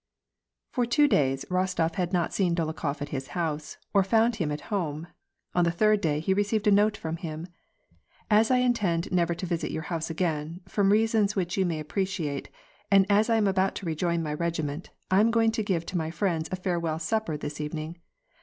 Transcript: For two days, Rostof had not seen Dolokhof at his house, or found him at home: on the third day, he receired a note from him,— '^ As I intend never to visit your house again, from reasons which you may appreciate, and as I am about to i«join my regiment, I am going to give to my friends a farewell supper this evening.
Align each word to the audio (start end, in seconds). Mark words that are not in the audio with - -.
For 0.71 0.87
two 0.87 1.07
days, 1.07 1.45
Rostof 1.51 1.93
had 1.93 2.11
not 2.11 2.33
seen 2.33 2.55
Dolokhof 2.55 3.03
at 3.03 3.09
his 3.09 3.27
house, 3.37 3.77
or 3.93 4.01
found 4.03 4.37
him 4.37 4.51
at 4.51 4.61
home: 4.73 5.05
on 5.53 5.63
the 5.63 5.69
third 5.69 6.01
day, 6.01 6.19
he 6.19 6.33
receired 6.33 6.65
a 6.65 6.71
note 6.71 6.97
from 6.97 7.17
him,— 7.17 7.45
'^ 7.45 7.51
As 8.27 8.49
I 8.49 8.57
intend 8.57 9.11
never 9.11 9.35
to 9.35 9.45
visit 9.45 9.69
your 9.69 9.83
house 9.93 10.09
again, 10.09 10.61
from 10.67 10.91
reasons 10.91 11.35
which 11.35 11.55
you 11.55 11.67
may 11.67 11.79
appreciate, 11.79 12.49
and 12.89 13.05
as 13.11 13.29
I 13.29 13.35
am 13.35 13.45
about 13.47 13.75
to 13.75 13.87
i«join 13.89 14.23
my 14.23 14.33
regiment, 14.33 14.89
I 15.11 15.19
am 15.19 15.29
going 15.29 15.51
to 15.51 15.63
give 15.63 15.85
to 15.85 15.97
my 15.99 16.09
friends 16.09 16.49
a 16.51 16.55
farewell 16.55 16.97
supper 16.97 17.37
this 17.37 17.61
evening. 17.61 17.97